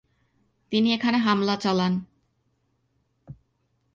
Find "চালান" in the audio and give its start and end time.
1.55-1.93